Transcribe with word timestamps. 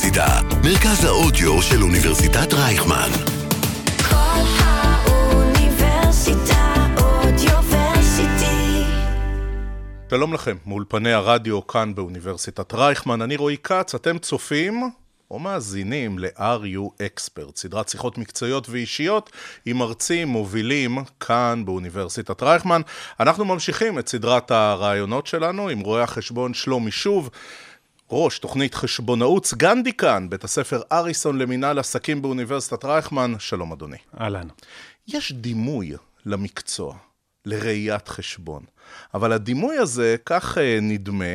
האוניברסיטה, 0.00 0.40
מרכז 0.64 1.04
האודיו 1.04 1.62
של 1.62 1.82
אוניברסיטת 1.82 2.54
רייכמן. 2.54 3.10
כל 4.08 4.40
האוניברסיטה 4.58 6.74
אודיוורסיטי. 7.00 8.84
שלום 10.10 10.34
לכם, 10.34 10.56
מאולפני 10.66 11.12
הרדיו 11.12 11.66
כאן 11.66 11.94
באוניברסיטת 11.94 12.74
רייכמן, 12.74 13.22
אני 13.22 13.36
רועי 13.36 13.56
כץ, 13.56 13.94
אתם 13.94 14.18
צופים 14.18 14.90
או 15.30 15.38
מאזינים 15.38 16.18
ל-RU 16.18 17.02
Expert, 17.02 17.56
סדרת 17.56 17.88
שיחות 17.88 18.18
מקצועיות 18.18 18.68
ואישיות 18.68 19.30
עם 19.66 19.76
מרצים 19.76 20.28
מובילים 20.28 20.98
כאן 21.20 21.64
באוניברסיטת 21.64 22.42
רייכמן. 22.42 22.80
אנחנו 23.20 23.44
ממשיכים 23.44 23.98
את 23.98 24.08
סדרת 24.08 24.50
הרעיונות 24.50 25.26
שלנו 25.26 25.68
עם 25.68 25.80
רואה 25.80 26.02
החשבון 26.02 26.54
שלומי 26.54 26.90
שוב. 26.90 27.30
ראש 28.12 28.38
תוכנית 28.38 28.74
חשבונאות, 28.74 29.46
סגן 29.46 29.82
דיקן, 29.82 30.26
בית 30.30 30.44
הספר 30.44 30.82
אריסון 30.92 31.38
למינהל 31.38 31.78
עסקים 31.78 32.22
באוניברסיטת 32.22 32.84
רייכמן. 32.84 33.34
שלום 33.38 33.72
אדוני. 33.72 33.96
אהלן. 34.20 34.48
יש 35.08 35.32
דימוי 35.32 35.92
למקצוע, 36.26 36.96
לראיית 37.46 38.08
חשבון, 38.08 38.62
אבל 39.14 39.32
הדימוי 39.32 39.78
הזה, 39.78 40.16
כך 40.26 40.58
אה, 40.58 40.78
נדמה, 40.82 41.34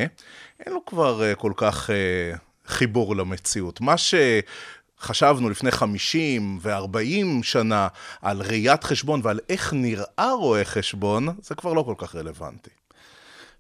אין 0.60 0.74
לו 0.74 0.86
כבר 0.86 1.24
אה, 1.24 1.36
כל 1.36 1.52
כך 1.56 1.90
אה, 1.90 2.38
חיבור 2.68 3.16
למציאות. 3.16 3.82
מה 3.82 3.96
שחשבנו 3.98 5.50
לפני 5.50 5.72
50 5.72 6.60
ו-40 6.62 7.44
שנה 7.44 7.88
על 8.22 8.42
ראיית 8.42 8.84
חשבון 8.84 9.22
ועל 9.24 9.40
איך 9.50 9.74
נראה 9.74 10.32
רואה 10.40 10.66
חשבון, 10.66 11.28
זה 11.42 11.56
כבר 11.56 11.74
לא 11.74 11.82
כל 11.82 11.96
כך 11.98 12.16
רלוונטי. 12.16 12.72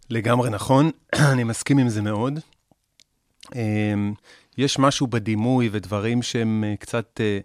לגמרי 0.09 0.49
נכון, 0.49 0.91
אני 1.31 1.43
מסכים 1.43 1.77
עם 1.77 1.89
זה 1.89 2.01
מאוד. 2.01 2.39
אמ, 3.55 4.13
יש 4.57 4.79
משהו 4.79 5.07
בדימוי 5.07 5.69
ודברים 5.71 6.21
שהם 6.21 6.63
אה, 6.67 6.75
קצת 6.79 7.21
אה, 7.23 7.39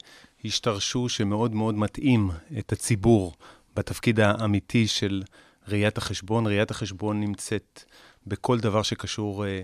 השתרשו, 0.44 1.08
שמאוד 1.08 1.54
מאוד 1.54 1.74
מתאים 1.74 2.30
את 2.58 2.72
הציבור 2.72 3.34
בתפקיד 3.76 4.20
האמיתי 4.20 4.86
של 4.86 5.22
ראיית 5.68 5.98
החשבון. 5.98 6.46
ראיית 6.46 6.70
החשבון 6.70 7.20
נמצאת 7.20 7.84
בכל 8.26 8.60
דבר 8.60 8.82
שקשור 8.82 9.46
אה, 9.46 9.60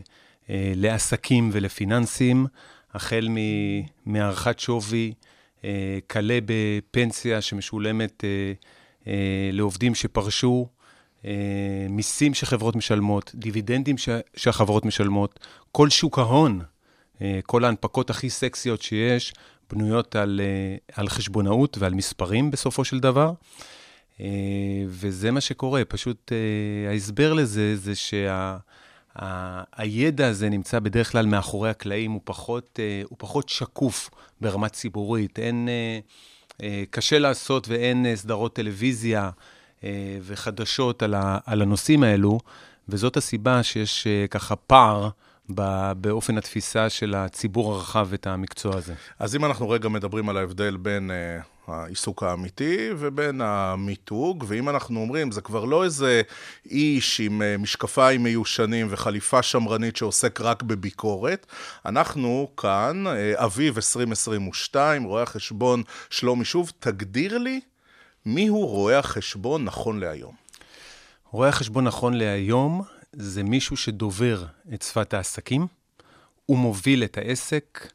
לעסקים 0.76 1.50
ולפיננסים, 1.52 2.46
החל 2.94 3.28
מהערכת 4.06 4.58
שווי, 4.58 5.12
כלה 6.10 6.38
בפנסיה 6.46 7.40
שמשולמת 7.40 8.24
לעובדים 9.52 9.94
שפרשו, 9.94 10.68
מיסים 11.88 12.34
שחברות 12.34 12.76
משלמות, 12.76 13.32
דיבידנדים 13.34 13.98
ש- 13.98 14.08
שהחברות 14.36 14.84
משלמות, 14.84 15.40
כל 15.72 15.90
שוק 15.90 16.18
ההון, 16.18 16.60
אה, 17.22 17.40
כל 17.46 17.64
ההנפקות 17.64 18.10
הכי 18.10 18.30
סקסיות 18.30 18.82
שיש, 18.82 19.34
בנויות 19.70 20.16
על, 20.16 20.40
אה, 20.44 20.76
על 20.94 21.08
חשבונאות 21.08 21.78
ועל 21.78 21.94
מספרים 21.94 22.50
בסופו 22.50 22.84
של 22.84 23.00
דבר. 23.00 23.32
אה, 24.20 24.26
וזה 24.86 25.30
מה 25.30 25.40
שקורה, 25.40 25.84
פשוט 25.84 26.32
אה, 26.32 26.90
ההסבר 26.90 27.32
לזה 27.32 27.76
זה 27.76 27.94
שה... 27.94 28.56
הידע 29.76 30.28
הזה 30.28 30.48
נמצא 30.48 30.78
בדרך 30.78 31.12
כלל 31.12 31.26
מאחורי 31.26 31.70
הקלעים, 31.70 32.12
הוא 32.12 32.20
פחות, 32.24 32.80
אה, 32.82 33.02
הוא 33.08 33.16
פחות 33.18 33.48
שקוף 33.48 34.10
ברמה 34.40 34.68
ציבורית. 34.68 35.38
אין, 35.38 35.68
אה, 35.68 35.98
אה, 36.62 36.84
קשה 36.90 37.18
לעשות 37.18 37.68
ואין 37.68 38.06
אה, 38.06 38.16
סדרות 38.16 38.54
טלוויזיה 38.54 39.22
אה, 39.24 39.30
וחדשות 40.22 41.02
על, 41.02 41.14
ה, 41.14 41.38
על 41.46 41.62
הנושאים 41.62 42.02
האלו, 42.02 42.38
וזאת 42.88 43.16
הסיבה 43.16 43.62
שיש 43.62 44.06
אה, 44.06 44.26
ככה 44.26 44.56
פער 44.56 45.08
באופן 45.96 46.38
התפיסה 46.38 46.88
של 46.90 47.14
הציבור 47.14 47.74
הרחב 47.74 48.12
את 48.12 48.26
המקצוע 48.26 48.76
הזה. 48.76 48.94
אז 49.18 49.36
אם 49.36 49.44
אנחנו 49.44 49.68
רגע 49.68 49.88
מדברים 49.88 50.28
על 50.28 50.36
ההבדל 50.36 50.76
בין 50.76 51.10
אה, 51.10 51.38
העיסוק 51.66 52.22
האמיתי 52.22 52.88
ובין 52.98 53.40
המיתוג, 53.40 54.44
ואם 54.48 54.68
אנחנו 54.68 55.00
אומרים, 55.00 55.32
זה 55.32 55.40
כבר 55.40 55.64
לא 55.64 55.84
איזה 55.84 56.22
איש 56.66 57.20
עם 57.20 57.42
אה, 57.42 57.56
משקפיים 57.58 58.22
מיושנים 58.22 58.86
וחליפה 58.90 59.42
שמרנית 59.42 59.96
שעוסק 59.96 60.40
רק 60.40 60.62
בביקורת, 60.62 61.46
אנחנו 61.86 62.48
כאן, 62.56 63.06
אה, 63.06 63.44
אביב 63.44 63.76
2022, 63.76 65.04
רואה 65.04 65.22
החשבון 65.22 65.82
שלומי 66.10 66.44
שוב, 66.44 66.72
תגדיר 66.78 67.38
לי 67.38 67.60
מיהו 68.26 68.66
רואה 68.66 68.98
החשבון 68.98 69.64
נכון 69.64 70.00
להיום. 70.00 70.34
רואה 71.30 71.48
החשבון 71.48 71.84
נכון 71.84 72.14
להיום 72.14 72.82
זה 73.12 73.42
מישהו 73.42 73.76
שדובר 73.76 74.44
את 74.74 74.82
שפת 74.82 75.14
העסקים, 75.14 75.66
הוא 76.46 76.58
מוביל 76.58 77.04
את 77.04 77.18
העסק, 77.18 77.92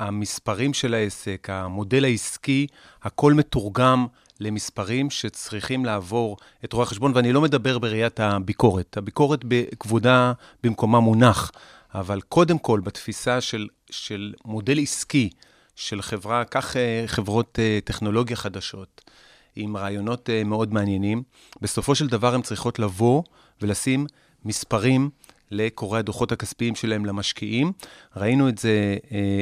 המספרים 0.00 0.74
של 0.74 0.94
העסק, 0.94 1.48
המודל 1.50 2.04
העסקי, 2.04 2.66
הכל 3.02 3.32
מתורגם 3.32 4.06
למספרים 4.40 5.10
שצריכים 5.10 5.84
לעבור 5.84 6.36
את 6.64 6.72
רואה 6.72 6.82
החשבון, 6.86 7.12
ואני 7.14 7.32
לא 7.32 7.40
מדבר 7.40 7.78
בראיית 7.78 8.20
הביקורת. 8.20 8.96
הביקורת 8.96 9.40
בכבודה 9.48 10.32
במקומה 10.62 11.00
מונח, 11.00 11.52
אבל 11.94 12.20
קודם 12.20 12.58
כל 12.58 12.80
בתפיסה 12.80 13.40
של, 13.40 13.68
של 13.90 14.34
מודל 14.44 14.78
עסקי 14.82 15.30
של 15.76 16.02
חברה, 16.02 16.44
קח 16.44 16.76
אה, 16.76 17.04
חברות 17.06 17.58
אה, 17.58 17.78
טכנולוגיה 17.84 18.36
חדשות, 18.36 19.10
עם 19.56 19.76
רעיונות 19.76 20.30
אה, 20.30 20.44
מאוד 20.44 20.72
מעניינים. 20.72 21.22
בסופו 21.60 21.94
של 21.94 22.06
דבר 22.06 22.34
הן 22.34 22.42
צריכות 22.42 22.78
לבוא 22.78 23.22
ולשים 23.62 24.06
מספרים 24.44 25.10
לקוראי 25.50 25.98
הדוחות 25.98 26.32
הכספיים 26.32 26.74
שלהם 26.74 27.04
למשקיעים. 27.04 27.72
ראינו 28.16 28.48
את 28.48 28.58
זה 28.58 28.96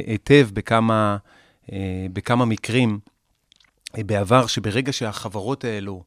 היטב 0.07 0.49
בכמה, 0.53 1.17
בכמה 2.13 2.45
מקרים 2.45 2.99
בעבר, 3.99 4.47
שברגע 4.47 4.93
שהחברות 4.93 5.65
האלו, 5.65 6.05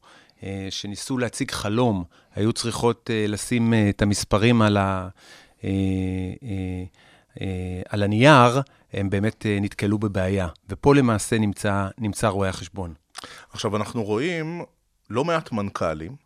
שניסו 0.70 1.18
להציג 1.18 1.50
חלום, 1.50 2.04
היו 2.34 2.52
צריכות 2.52 3.10
לשים 3.28 3.74
את 3.90 4.02
המספרים 4.02 4.62
על, 4.62 4.76
ה, 4.76 5.08
על 7.88 8.02
הנייר, 8.02 8.60
הם 8.92 9.10
באמת 9.10 9.46
אה, 9.46 9.58
נתקלו 9.60 9.98
בבעיה. 9.98 10.48
ופה 10.68 10.94
למעשה 10.94 11.38
נמצא, 11.38 11.88
נמצא 11.98 12.28
רואה 12.28 12.48
החשבון. 12.48 12.94
עכשיו, 13.52 13.76
אנחנו 13.76 14.04
רואים 14.04 14.64
לא 15.10 15.24
מעט 15.24 15.52
מנכ"לים 15.52 16.16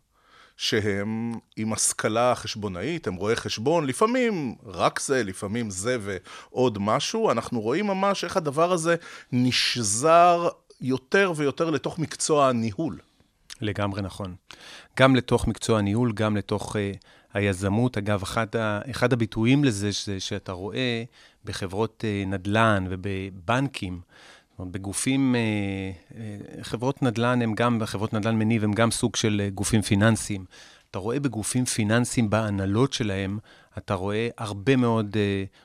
שהם 0.57 1.33
עם 1.57 1.73
השכלה 1.73 2.35
חשבונאית, 2.35 3.07
הם 3.07 3.15
רואי 3.15 3.35
חשבון, 3.35 3.87
לפעמים 3.87 4.55
רק 4.65 4.99
זה, 4.99 5.23
לפעמים 5.23 5.69
זה 5.69 5.97
ועוד 6.01 6.77
משהו. 6.81 7.31
אנחנו 7.31 7.61
רואים 7.61 7.87
ממש 7.87 8.23
איך 8.23 8.37
הדבר 8.37 8.71
הזה 8.71 8.95
נשזר 9.31 10.47
יותר 10.81 11.33
ויותר 11.35 11.69
לתוך 11.69 11.99
מקצוע 11.99 12.49
הניהול. 12.49 12.99
לגמרי 13.61 14.01
נכון. 14.01 14.35
גם 14.99 15.15
לתוך 15.15 15.47
מקצוע 15.47 15.79
הניהול, 15.79 16.11
גם 16.13 16.37
לתוך 16.37 16.75
uh, 16.75 16.79
היזמות. 17.33 17.97
אגב, 17.97 18.21
אחד, 18.21 18.55
ה, 18.55 18.79
אחד 18.91 19.13
הביטויים 19.13 19.63
לזה 19.63 19.89
זה 20.05 20.19
שאתה 20.19 20.51
רואה 20.51 21.03
בחברות 21.45 22.03
uh, 22.03 22.29
נדל"ן 22.29 22.85
ובבנקים, 22.89 24.01
בגופים, 24.59 25.35
uh, 25.35 26.13
uh, 26.13 26.63
חברות 26.63 27.03
נדל"ן 27.03 27.41
הם 27.41 27.53
גם, 27.53 27.79
חברות 27.85 28.13
נדל"ן 28.13 28.35
מניב 28.35 28.63
הם 28.63 28.71
גם 28.71 28.91
סוג 28.91 29.15
של 29.15 29.49
גופים 29.53 29.81
פיננסיים. 29.81 30.45
אתה 30.91 30.99
רואה 30.99 31.19
בגופים 31.19 31.65
פיננסיים 31.65 32.29
בהנהלות 32.29 32.93
שלהם, 32.93 33.39
אתה 33.77 33.93
רואה 33.93 34.29
הרבה 34.37 34.75
מאוד 34.75 35.17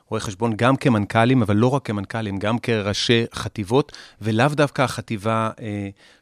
רואי 0.09 0.21
חשבון, 0.21 0.53
גם 0.57 0.77
כמנכ"לים, 0.77 1.43
אבל 1.43 1.57
לא 1.57 1.67
רק 1.67 1.87
כמנכ"לים, 1.87 2.39
גם 2.39 2.59
כראשי 2.59 3.25
חטיבות, 3.35 3.97
ולאו 4.21 4.49
דווקא 4.49 4.83
החטיבה 4.83 5.51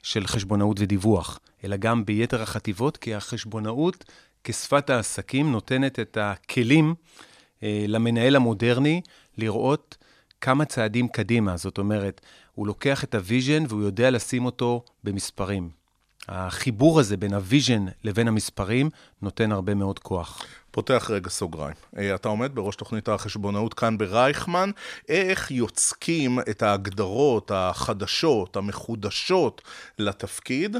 של 0.02 0.26
חשבונאות 0.26 0.76
ודיווח, 0.80 1.40
אלא 1.64 1.76
גם 1.76 2.04
ביתר 2.04 2.42
החטיבות, 2.42 2.96
כי 2.96 3.14
החשבונאות 3.14 4.04
כשפת 4.44 4.90
העסקים 4.90 5.52
נותנת 5.52 6.00
את 6.00 6.18
הכלים 6.20 6.94
אה, 6.94 7.62
למנהל 7.88 8.36
המודרני 8.36 9.00
לראות 9.38 9.96
כמה 10.40 10.64
צעדים 10.64 11.08
קדימה. 11.08 11.56
זאת 11.56 11.78
אומרת, 11.78 12.20
הוא 12.54 12.66
לוקח 12.66 13.04
את 13.04 13.14
ה 13.14 13.21
vision 13.21 13.64
והוא 13.68 13.82
יודע 13.82 14.10
לשים 14.10 14.44
אותו 14.44 14.84
במספרים. 15.04 15.83
החיבור 16.28 17.00
הזה 17.00 17.16
בין 17.16 17.34
ה 17.34 17.41
vision 17.41 17.86
לבין 18.04 18.28
המספרים 18.28 18.90
נותן 19.22 19.52
הרבה 19.52 19.74
מאוד 19.74 19.98
כוח. 19.98 20.42
פותח 20.70 21.10
רגע 21.10 21.30
סוגריים. 21.30 21.74
אה, 21.98 22.14
אתה 22.14 22.28
עומד 22.28 22.54
בראש 22.54 22.76
תוכנית 22.76 23.08
החשבונאות 23.08 23.74
כאן 23.74 23.98
ברייכמן. 23.98 24.70
איך 25.08 25.50
יוצקים 25.50 26.38
את 26.50 26.62
ההגדרות 26.62 27.50
החדשות, 27.54 28.56
המחודשות 28.56 29.62
לתפקיד, 29.98 30.76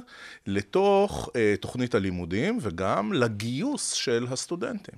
לתוך 0.47 1.29
אה, 1.37 1.55
תוכנית 1.61 1.95
הלימודים 1.95 2.59
וגם 2.63 3.13
לגיוס 3.13 3.93
של 3.93 4.27
הסטודנטים? 4.31 4.95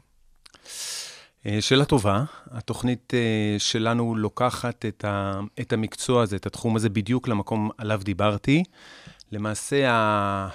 אה, 1.47 1.61
שאלה 1.61 1.85
טובה. 1.85 2.25
התוכנית 2.51 3.15
אה, 3.15 3.59
שלנו 3.59 4.17
לוקחת 4.17 4.85
את, 5.61 5.73
המקצוע 5.73 6.23
הזה, 6.23 6.37
את 6.37 6.47
התחום 6.47 6.77
הזה, 6.77 6.89
בדיוק 6.89 7.29
למקום 7.29 7.71
עליו 7.79 8.01
דיברתי. 8.05 8.63
למעשה, 9.33 9.91
ה, 9.91 10.49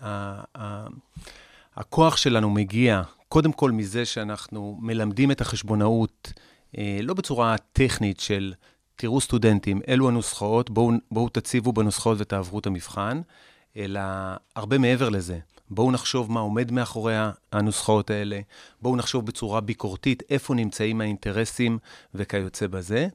ה, 0.00 0.42
ה, 0.58 0.86
הכוח 1.76 2.16
שלנו 2.16 2.50
מגיע 2.50 3.02
קודם 3.28 3.52
כל 3.52 3.70
מזה 3.70 4.04
שאנחנו 4.04 4.78
מלמדים 4.80 5.30
את 5.30 5.40
החשבונאות 5.40 6.32
אה, 6.78 6.98
לא 7.02 7.14
בצורה 7.14 7.56
טכנית 7.72 8.20
של, 8.20 8.54
תראו 8.96 9.20
סטודנטים, 9.20 9.80
אלו 9.88 10.08
הנוסחאות, 10.08 10.70
בואו, 10.70 10.92
בואו 11.10 11.28
תציבו 11.28 11.72
בנוסחאות 11.72 12.16
ותעברו 12.20 12.58
את 12.58 12.66
המבחן, 12.66 13.20
אלא 13.76 14.00
הרבה 14.56 14.78
מעבר 14.78 15.08
לזה. 15.08 15.38
בואו 15.70 15.90
נחשוב 15.90 16.32
מה 16.32 16.40
עומד 16.40 16.70
מאחורי 16.70 17.14
הנוסחאות 17.52 18.10
האלה, 18.10 18.40
בואו 18.82 18.96
נחשוב 18.96 19.26
בצורה 19.26 19.60
ביקורתית 19.60 20.22
איפה 20.30 20.54
נמצאים 20.54 21.00
האינטרסים 21.00 21.78
וכיוצא 22.14 22.66
בזה. 22.66 23.08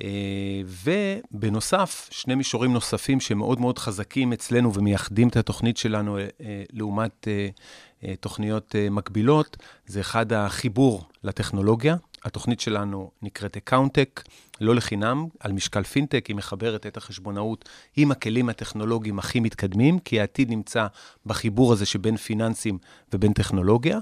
אה, 0.00 0.62
ובנוסף, 0.84 2.08
שני 2.10 2.34
מישורים 2.34 2.72
נוספים 2.72 3.20
שמאוד 3.20 3.60
מאוד 3.60 3.78
חזקים 3.78 4.32
אצלנו 4.32 4.74
ומייחדים 4.74 5.28
את 5.28 5.36
התוכנית 5.36 5.76
שלנו 5.76 6.18
אה, 6.18 6.24
לעומת 6.72 7.28
אה, 7.28 8.14
תוכניות 8.20 8.74
מקבילות, 8.90 9.56
זה 9.86 10.00
אחד 10.00 10.32
החיבור 10.32 11.04
לטכנולוגיה. 11.24 11.96
התוכנית 12.24 12.60
שלנו 12.60 13.10
נקראת 13.22 13.56
AccounTech, 13.56 14.22
לא 14.60 14.74
לחינם, 14.74 15.26
על 15.40 15.52
משקל 15.52 15.82
פינטק, 15.82 16.26
היא 16.26 16.36
מחברת 16.36 16.86
את 16.86 16.96
החשבונאות 16.96 17.68
עם 17.96 18.10
הכלים 18.10 18.48
הטכנולוגיים 18.48 19.18
הכי 19.18 19.40
מתקדמים, 19.40 19.98
כי 19.98 20.20
העתיד 20.20 20.50
נמצא 20.50 20.86
בחיבור 21.26 21.72
הזה 21.72 21.86
שבין 21.86 22.16
פיננסים 22.16 22.78
ובין 23.12 23.32
טכנולוגיה. 23.32 23.98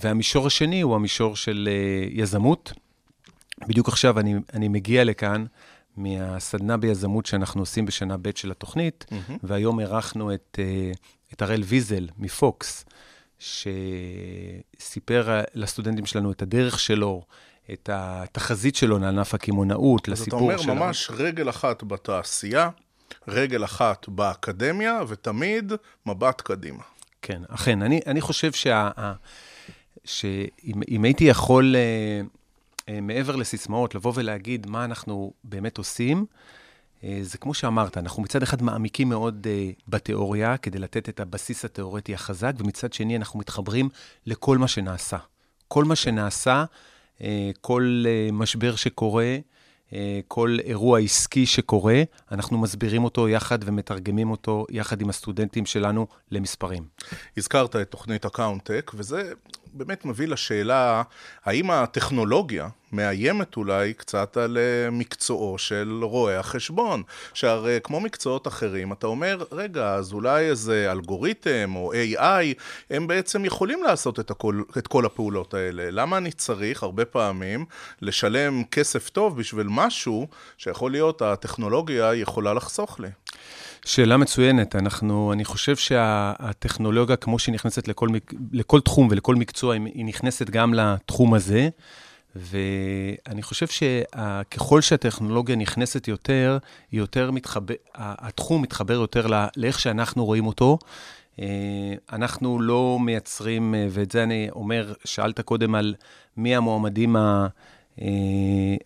והמישור 0.00 0.46
השני 0.46 0.80
הוא 0.80 0.94
המישור 0.94 1.36
של 1.36 1.68
יזמות. 2.10 2.72
בדיוק 3.60 3.88
עכשיו 3.88 4.20
אני, 4.20 4.34
אני 4.54 4.68
מגיע 4.68 5.04
לכאן 5.04 5.44
מהסדנה 5.96 6.76
ביזמות 6.76 7.26
שאנחנו 7.26 7.62
עושים 7.62 7.86
בשנה 7.86 8.16
ב' 8.16 8.36
של 8.36 8.50
התוכנית, 8.50 9.06
mm-hmm. 9.08 9.32
והיום 9.42 9.80
אירחנו 9.80 10.34
את, 10.34 10.58
אה, 10.62 10.92
את 11.32 11.42
הראל 11.42 11.62
ויזל 11.62 12.08
מפוקס, 12.18 12.84
שסיפר 13.38 15.40
לסטודנטים 15.54 16.06
שלנו 16.06 16.32
את 16.32 16.42
הדרך 16.42 16.78
שלו, 16.78 17.22
את 17.72 17.90
התחזית 17.92 18.76
שלו 18.76 18.98
לענף 18.98 19.34
הקמעונאות, 19.34 20.08
לסיפור 20.08 20.40
שלנו. 20.40 20.52
אז 20.52 20.60
אתה 20.60 20.70
אומר 20.70 20.74
שלנו. 20.74 20.86
ממש 20.86 21.10
רגל 21.10 21.48
אחת 21.48 21.82
בתעשייה, 21.82 22.70
רגל 23.28 23.64
אחת 23.64 24.08
באקדמיה, 24.08 25.00
ותמיד 25.08 25.72
מבט 26.06 26.40
קדימה. 26.40 26.82
כן, 27.22 27.42
אכן. 27.48 27.82
אני, 27.82 28.00
אני 28.06 28.20
חושב 28.20 28.52
שה, 28.52 28.90
שאם 30.04 31.04
הייתי 31.04 31.24
יכול... 31.24 31.76
אה, 31.76 32.20
מעבר 33.02 33.36
לסיסמאות, 33.36 33.94
לבוא 33.94 34.12
ולהגיד 34.14 34.66
מה 34.66 34.84
אנחנו 34.84 35.32
באמת 35.44 35.78
עושים, 35.78 36.26
אה, 37.04 37.18
זה 37.22 37.38
כמו 37.38 37.54
שאמרת, 37.54 37.98
אנחנו 37.98 38.22
מצד 38.22 38.42
אחד 38.42 38.62
מעמיקים 38.62 39.08
מאוד 39.08 39.46
אה, 39.50 39.70
בתיאוריה 39.88 40.56
כדי 40.56 40.78
לתת 40.78 41.08
את 41.08 41.20
הבסיס 41.20 41.64
התיאורטי 41.64 42.14
החזק, 42.14 42.52
ומצד 42.58 42.92
שני 42.92 43.16
אנחנו 43.16 43.38
מתחברים 43.38 43.88
לכל 44.26 44.58
מה 44.58 44.68
שנעשה. 44.68 45.18
כל 45.68 45.84
מה 45.84 45.96
שנעשה, 45.96 46.64
כל 47.60 48.04
משבר 48.32 48.76
שקורה, 48.76 49.36
כל 50.28 50.56
אירוע 50.64 51.00
עסקי 51.00 51.46
שקורה, 51.46 52.02
אנחנו 52.32 52.58
מסבירים 52.58 53.04
אותו 53.04 53.28
יחד 53.28 53.58
ומתרגמים 53.64 54.30
אותו 54.30 54.66
יחד 54.70 55.00
עם 55.00 55.08
הסטודנטים 55.08 55.66
שלנו 55.66 56.06
למספרים. 56.30 56.84
הזכרת 57.36 57.76
את 57.76 57.90
תוכנית 57.90 58.26
AccounTech, 58.26 58.92
וזה 58.94 59.32
באמת 59.76 60.04
מביא 60.04 60.28
לשאלה, 60.28 61.02
האם 61.44 61.70
הטכנולוגיה 61.70 62.68
מאיימת 62.92 63.56
אולי 63.56 63.94
קצת 63.94 64.36
על 64.36 64.58
אה, 64.58 64.90
מקצועו 64.90 65.58
של 65.58 66.00
רואה 66.02 66.38
החשבון? 66.38 67.02
שהרי 67.34 67.78
כמו 67.82 68.00
מקצועות 68.00 68.46
אחרים, 68.46 68.92
אתה 68.92 69.06
אומר, 69.06 69.44
רגע, 69.52 69.94
אז 69.94 70.12
אולי 70.12 70.44
איזה 70.44 70.92
אלגוריתם 70.92 71.72
או 71.76 71.92
AI, 71.92 72.54
הם 72.90 73.06
בעצם 73.06 73.44
יכולים 73.44 73.82
לעשות 73.82 74.20
את, 74.20 74.30
הכל, 74.30 74.62
את 74.78 74.86
כל 74.86 75.06
הפעולות 75.06 75.54
האלה. 75.54 75.90
למה 75.90 76.16
אני 76.16 76.32
צריך 76.32 76.82
הרבה 76.82 77.04
פעמים 77.04 77.64
לשלם 78.02 78.64
כסף 78.64 79.08
טוב 79.08 79.38
בשביל 79.38 79.66
משהו 79.70 80.28
שיכול 80.58 80.90
להיות 80.90 81.22
הטכנולוגיה 81.22 82.14
יכולה 82.14 82.54
לחסוך 82.54 83.00
לי? 83.00 83.08
שאלה 83.84 84.16
מצוינת. 84.16 84.76
אנחנו, 84.76 85.32
אני 85.32 85.44
חושב 85.44 85.76
שהטכנולוגיה, 85.76 87.16
כמו 87.16 87.38
שהיא 87.38 87.54
נכנסת 87.54 87.88
לכל, 87.88 88.08
לכל 88.52 88.80
תחום 88.80 89.08
ולכל 89.10 89.34
מקצוע, 89.34 89.74
היא 89.74 90.04
נכנסת 90.04 90.50
גם 90.50 90.74
לתחום 90.74 91.34
הזה. 91.34 91.68
ואני 92.36 93.42
חושב 93.42 93.66
שככל 93.66 94.80
שהטכנולוגיה 94.80 95.56
נכנסת 95.56 96.08
יותר, 96.08 96.58
יותר 96.92 97.30
מתחבר, 97.30 97.74
התחום 97.94 98.62
מתחבר 98.62 98.94
יותר 98.94 99.26
לאיך 99.56 99.80
שאנחנו 99.80 100.24
רואים 100.24 100.46
אותו. 100.46 100.78
אה, 101.40 101.94
אנחנו 102.12 102.60
לא 102.60 102.98
מייצרים, 103.00 103.74
אה, 103.74 103.86
ואת 103.90 104.10
זה 104.10 104.22
אני 104.22 104.48
אומר, 104.50 104.92
שאלת 105.04 105.40
קודם 105.40 105.74
על 105.74 105.94
מי 106.36 106.56
המועמדים 106.56 107.16
אה, 107.16 107.46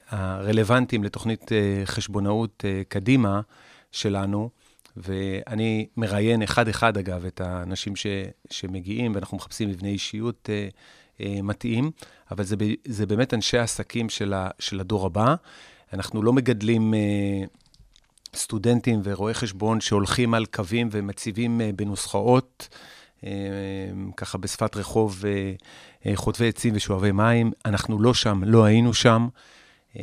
הרלוונטיים 0.08 1.04
לתוכנית 1.04 1.50
חשבונאות 1.84 2.64
קדימה 2.88 3.40
שלנו. 3.92 4.50
ואני 4.96 5.86
מראיין 5.96 6.42
אחד-אחד, 6.42 6.98
אגב, 6.98 7.24
את 7.24 7.40
האנשים 7.40 7.96
ש, 7.96 8.06
שמגיעים, 8.50 9.14
ואנחנו 9.14 9.36
מחפשים 9.36 9.68
מבנה 9.68 9.88
אישיות 9.88 10.48
מתאים, 11.42 11.90
אבל 12.30 12.44
זה, 12.44 12.56
זה 12.84 13.06
באמת 13.06 13.34
אנשי 13.34 13.58
העסקים 13.58 14.08
של, 14.08 14.34
של 14.58 14.80
הדור 14.80 15.06
הבא. 15.06 15.34
אנחנו 15.92 16.22
לא 16.22 16.32
מגדלים 16.32 16.94
אה, 16.94 17.44
סטודנטים 18.36 19.00
ורואי 19.04 19.34
חשבון 19.34 19.80
שהולכים 19.80 20.34
על 20.34 20.46
קווים 20.46 20.88
ומציבים 20.92 21.60
אה, 21.60 21.70
בנוסחאות, 21.76 22.68
אה, 23.24 23.30
ככה 24.16 24.38
בשפת 24.38 24.76
רחוב, 24.76 25.24
אה, 25.26 25.52
אה, 26.06 26.16
חוטבי 26.16 26.48
עצים 26.48 26.72
ושואבי 26.76 27.12
מים. 27.12 27.52
אנחנו 27.64 28.02
לא 28.02 28.14
שם, 28.14 28.42
לא 28.44 28.64
היינו 28.64 28.94
שם, 28.94 29.28
אה, 29.98 30.02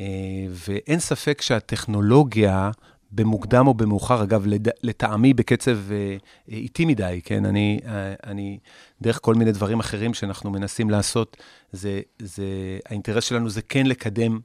ואין 0.68 1.00
ספק 1.00 1.42
שהטכנולוגיה, 1.42 2.72
במוקדם 3.12 3.68
או 3.68 3.74
במאוחר, 3.74 4.24
אגב, 4.24 4.46
לטעמי 4.84 5.34
בקצב 5.34 5.78
אה, 5.92 6.18
איטי 6.48 6.86
מדי, 6.86 7.22
כן? 7.24 7.46
אני, 7.46 7.80
אה, 7.86 8.14
אני, 8.24 8.60
דרך 9.02 9.20
כל 9.22 9.36
מיני 9.36 9.52
דברים 9.52 9.80
אחרים 9.80 10.14
שאנחנו 10.14 10.52
מנסים 10.52 10.90
לעשות, 10.90 11.38
זה, 11.72 12.02
זה, 12.20 12.46
האינטרס 12.86 13.24
שלנו 13.24 13.50
זה 13.50 13.62
כן 13.62 13.86
לקדם 13.86 14.40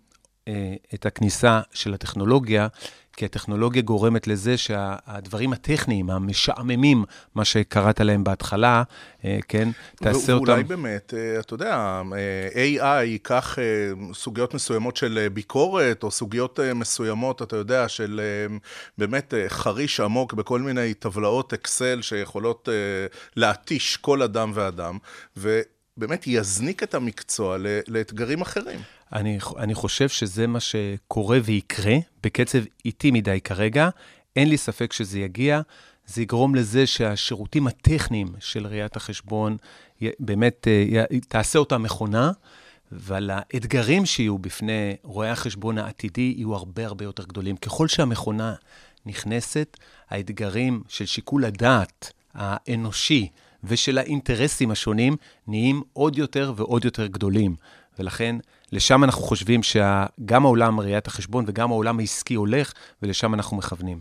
אה, 0.48 0.74
את 0.94 1.06
הכניסה 1.06 1.60
של 1.72 1.94
הטכנולוגיה 1.94 2.68
כי 3.16 3.24
הטכנולוגיה 3.24 3.82
גורמת 3.82 4.26
לזה 4.26 4.56
שהדברים 4.56 5.52
הטכניים, 5.52 6.10
המשעממים, 6.10 7.04
מה 7.34 7.44
שקראת 7.44 8.00
להם 8.00 8.24
בהתחלה, 8.24 8.82
אה, 9.24 9.38
כן, 9.48 9.68
תעשה 9.96 10.32
אותם... 10.32 10.48
ואולי 10.48 10.64
באמת, 10.64 11.14
אה, 11.16 11.40
אתה 11.40 11.54
יודע, 11.54 12.02
אה, 12.14 12.48
AI 12.78 13.04
ייקח 13.04 13.58
סוגיות 14.14 14.54
מסוימות 14.54 14.96
של 14.96 15.28
ביקורת, 15.32 16.02
או 16.02 16.10
סוגיות 16.10 16.60
מסוימות, 16.74 17.42
אתה 17.42 17.56
יודע, 17.56 17.88
של 17.88 18.20
באמת 18.98 19.34
חריש 19.48 20.00
עמוק 20.00 20.32
בכל 20.32 20.60
מיני 20.60 20.94
טבלאות 20.94 21.52
אקסל 21.52 22.02
שיכולות 22.02 22.68
להתיש 23.36 23.96
כל 23.96 24.22
אדם 24.22 24.52
ואדם, 24.54 24.98
ובאמת 25.36 26.26
יזניק 26.26 26.82
את 26.82 26.94
המקצוע 26.94 27.56
לאתגרים 27.88 28.40
אחרים. 28.40 28.80
אני, 29.12 29.38
אני 29.58 29.74
חושב 29.74 30.08
שזה 30.08 30.46
מה 30.46 30.60
שקורה 30.60 31.38
ויקרה 31.44 31.96
בקצב 32.22 32.58
איטי 32.84 33.10
מדי 33.10 33.40
כרגע. 33.40 33.88
אין 34.36 34.48
לי 34.48 34.56
ספק 34.56 34.92
שזה 34.92 35.20
יגיע. 35.20 35.60
זה 36.06 36.22
יגרום 36.22 36.54
לזה 36.54 36.86
שהשירותים 36.86 37.66
הטכניים 37.66 38.28
של 38.40 38.66
ראיית 38.66 38.96
החשבון, 38.96 39.56
באמת 40.20 40.68
אה, 40.68 41.04
תעשה 41.28 41.58
אותם 41.58 41.82
מכונה, 41.82 42.30
אבל 42.92 43.30
האתגרים 43.32 44.06
שיהיו 44.06 44.38
בפני 44.38 44.96
רואי 45.02 45.28
החשבון 45.28 45.78
העתידי 45.78 46.34
יהיו 46.36 46.54
הרבה 46.54 46.86
הרבה 46.86 47.04
יותר 47.04 47.24
גדולים. 47.24 47.56
ככל 47.56 47.88
שהמכונה 47.88 48.54
נכנסת, 49.06 49.76
האתגרים 50.10 50.82
של 50.88 51.06
שיקול 51.06 51.44
הדעת 51.44 52.12
האנושי 52.34 53.28
ושל 53.64 53.98
האינטרסים 53.98 54.70
השונים 54.70 55.16
נהיים 55.46 55.82
עוד 55.92 56.18
יותר 56.18 56.52
ועוד 56.56 56.84
יותר 56.84 57.06
גדולים. 57.06 57.56
ולכן 57.98 58.36
לשם 58.72 59.04
אנחנו 59.04 59.22
חושבים 59.22 59.60
שגם 59.62 60.44
העולם 60.44 60.80
ראיית 60.80 61.06
החשבון 61.06 61.44
וגם 61.48 61.70
העולם 61.70 61.98
העסקי 61.98 62.34
הולך, 62.34 62.72
ולשם 63.02 63.34
אנחנו 63.34 63.56
מכוונים. 63.56 64.00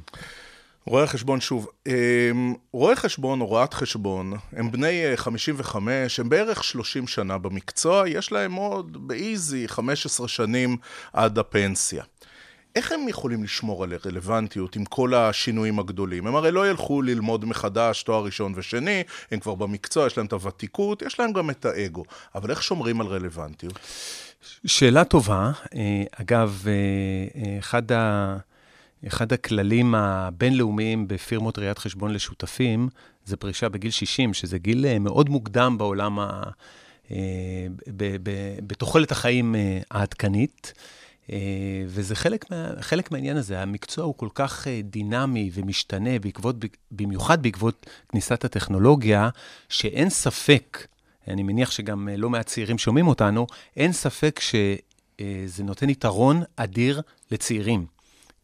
רואי 0.86 1.04
החשבון, 1.04 1.42
שוב, 1.42 1.68
אמ, 1.88 2.54
רואי 2.72 2.96
חשבון 2.96 3.42
או 3.42 3.46
רואת 3.46 3.74
חשבון, 3.74 4.34
הם 4.54 4.72
בני 4.72 5.02
55, 5.16 6.20
אה, 6.20 6.24
הם 6.24 6.30
בערך 6.30 6.64
30 6.64 7.08
שנה 7.08 7.38
במקצוע, 7.38 8.04
יש 8.08 8.32
להם 8.32 8.54
עוד 8.54 9.08
באיזי 9.08 9.68
15 9.68 10.28
שנים 10.28 10.78
עד 11.14 11.40
הפנסיה. 11.40 12.04
איך 12.76 12.92
הם 12.92 13.08
יכולים 13.08 13.44
לשמור 13.44 13.84
על 13.84 13.94
הרלוונטיות 13.94 14.76
עם 14.76 14.86
כל 14.86 15.14
השינויים 15.14 15.80
הגדולים? 15.80 16.28
הם 16.28 16.36
הרי 16.36 16.52
לא 16.52 16.70
ילכו 16.70 17.02
ללמוד 17.02 17.46
מחדש 17.46 18.04
תואר 18.04 18.24
ראשון 18.24 18.54
ושני, 18.56 19.04
הם 19.32 19.40
כבר 19.40 19.56
במקצוע, 19.56 20.08
יש 20.08 20.18
להם 20.18 20.26
את 20.26 20.34
הוותיקות, 20.34 21.02
יש 21.02 21.20
להם 21.20 21.34
גם 21.34 21.50
את 21.50 21.66
האגו. 21.66 22.04
אבל 22.36 22.52
איך 22.52 22.64
שומרים 22.64 23.02
על 23.02 23.08
רלוונטיות? 23.08 23.80
שאלה 24.66 25.04
טובה. 25.04 25.52
אה, 25.76 26.04
אגב, 26.12 26.64
אה, 26.68 26.72
אה, 27.42 27.60
אחד, 27.60 27.92
ה, 27.92 28.38
אחד 29.08 29.34
הכללים 29.34 29.96
הבינלאומיים 29.96 31.08
בפירמות 31.08 31.60
ראיית 31.60 31.78
חשבון 31.78 32.14
לשותפים, 32.14 32.90
זה 33.26 33.38
פרישה 33.38 33.70
בגיל 33.70 33.92
60, 33.92 34.34
שזה 34.34 34.58
גיל 34.58 34.98
מאוד 35.00 35.30
מוקדם 35.30 35.78
בעולם 35.78 36.20
ב- 37.88 38.16
בתוחלת 38.68 39.12
החיים 39.12 39.56
העדכנית. 39.92 40.74
אה, 41.32 41.38
וזה 41.88 42.16
חלק, 42.16 42.52
מה, 42.52 42.72
חלק 42.82 43.12
מהעניין 43.12 43.38
הזה. 43.38 43.62
המקצוע 43.62 44.06
הוא 44.06 44.16
כל 44.18 44.30
כך 44.36 44.68
אה, 44.68 44.82
דינמי 44.84 45.52
ומשתנה, 45.54 46.20
בעקבות, 46.20 46.56
במיוחד 46.92 47.44
בעקבות 47.44 47.86
כניסת 48.10 48.46
הטכנולוגיה, 48.46 49.30
שאין 49.70 50.10
ספק, 50.10 50.88
אני 51.28 51.44
מניח 51.44 51.72
שגם 51.72 52.10
אה, 52.10 52.18
לא 52.18 52.30
מעט 52.30 52.46
צעירים 52.46 52.78
שומעים 52.78 53.08
אותנו, 53.08 53.48
אין 53.78 53.94
ספק 53.94 54.40
שזה 54.40 55.64
נותן 55.64 55.90
יתרון 55.90 56.44
אדיר 56.56 57.02
לצעירים. 57.32 57.86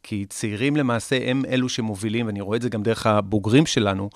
כי 0.04 0.26
צעירים 0.30 0.76
למעשה 0.76 1.30
הם 1.30 1.46
אלו 1.46 1.70
שמובילים, 1.70 2.26
ואני 2.26 2.42
רואה 2.42 2.58
את 2.58 2.62
זה 2.62 2.70
גם 2.70 2.84
דרך 2.84 3.08
הבוגרים 3.08 3.66
שלנו, 3.66 4.10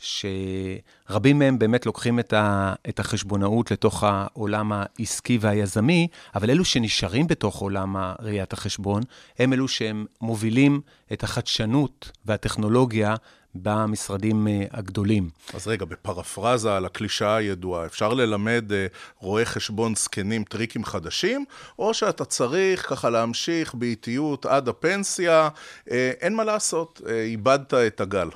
שרבים 0.00 1.38
מהם 1.38 1.58
באמת 1.58 1.86
לוקחים 1.86 2.18
את, 2.18 2.32
ה, 2.32 2.74
את 2.88 3.00
החשבונאות 3.00 3.70
לתוך 3.70 4.04
העולם 4.06 4.72
העסקי 4.74 5.38
והיזמי, 5.40 6.08
אבל 6.34 6.50
אלו 6.50 6.64
שנשארים 6.64 7.26
בתוך 7.26 7.56
עולם 7.56 7.96
ראיית 8.20 8.52
החשבון, 8.52 9.02
הם 9.38 9.52
אלו 9.52 9.68
שהם 9.68 10.06
מובילים 10.20 10.80
את 11.12 11.24
החדשנות 11.24 12.10
והטכנולוגיה 12.26 13.14
במשרדים 13.54 14.48
אה, 14.48 14.64
הגדולים. 14.70 15.30
אז 15.54 15.68
רגע, 15.68 15.84
בפרפרזה 15.84 16.76
על 16.76 16.84
הקלישאה 16.84 17.36
הידועה, 17.36 17.86
אפשר 17.86 18.14
ללמד 18.14 18.72
אה, 18.72 18.86
רואי 19.18 19.44
חשבון 19.44 19.94
זקנים 19.94 20.44
טריקים 20.44 20.84
חדשים, 20.84 21.44
או 21.78 21.94
שאתה 21.94 22.24
צריך 22.24 22.88
ככה 22.88 23.10
להמשיך 23.10 23.74
באיטיות 23.74 24.46
עד 24.46 24.68
הפנסיה, 24.68 25.48
אה, 25.90 26.12
אין 26.20 26.34
מה 26.34 26.44
לעשות, 26.44 27.00
איבדת 27.08 27.74
את 27.74 28.00
הגל. 28.00 28.28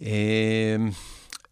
אמ, 0.00 0.90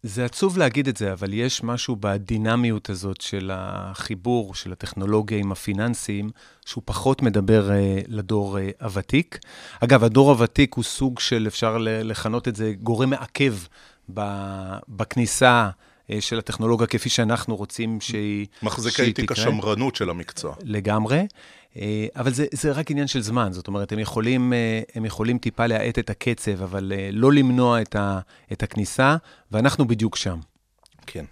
זה 0.03 0.25
עצוב 0.25 0.57
להגיד 0.57 0.87
את 0.87 0.97
זה, 0.97 1.13
אבל 1.13 1.33
יש 1.33 1.63
משהו 1.63 1.95
בדינמיות 1.99 2.89
הזאת 2.89 3.21
של 3.21 3.51
החיבור 3.53 4.55
של 4.55 4.71
הטכנולוגיה 4.71 5.37
עם 5.37 5.51
הפיננסים, 5.51 6.29
שהוא 6.65 6.81
פחות 6.85 7.21
מדבר 7.21 7.69
uh, 7.69 8.05
לדור 8.07 8.57
uh, 8.57 8.61
הוותיק. 8.83 9.39
אגב, 9.79 10.03
הדור 10.03 10.29
הוותיק 10.29 10.73
הוא 10.73 10.83
סוג 10.83 11.19
של, 11.19 11.45
אפשר 11.47 11.77
לכנות 11.79 12.47
את 12.47 12.55
זה, 12.55 12.73
גורם 12.83 13.09
מעכב 13.09 13.53
בכניסה 14.89 15.69
uh, 15.69 16.11
של 16.19 16.39
הטכנולוגיה 16.39 16.87
כפי 16.87 17.09
שאנחנו 17.09 17.55
רוצים 17.55 18.01
שהיא, 18.01 18.47
מחזיקי 18.63 19.13
תיק 19.13 19.31
השמרנות 19.31 19.95
של 19.95 20.09
המקצוע. 20.09 20.55
לגמרי. 20.63 21.25
אה, 21.77 22.07
אבל 22.15 22.33
זה, 22.33 22.45
זה 22.51 22.71
רק 22.71 22.91
עניין 22.91 23.07
של 23.07 23.21
זמן, 23.21 23.53
זאת 23.53 23.67
אומרת, 23.67 23.91
הם 23.91 23.99
יכולים, 23.99 24.53
אה, 24.53 24.81
הם 24.95 25.05
יכולים 25.05 25.37
טיפה 25.37 25.67
להאט 25.67 25.99
את 25.99 26.09
הקצב, 26.09 26.63
אבל 26.63 26.93
אה, 26.95 27.09
לא 27.11 27.33
למנוע 27.33 27.81
את, 27.81 27.95
ה, 27.95 28.19
את 28.51 28.63
הכניסה, 28.63 29.15
ואנחנו 29.51 29.87
בדיוק 29.87 30.15
שם. 30.15 30.39
כן. 31.07 31.25